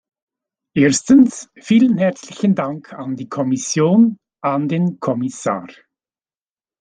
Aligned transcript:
Erstens, 0.73 1.51
vielen 1.55 1.99
herzlichen 1.99 2.55
Dank 2.55 2.91
an 2.93 3.15
die 3.15 3.29
Kommission, 3.29 4.17
an 4.41 4.67
den 4.67 4.99
Kommissar. 4.99 5.67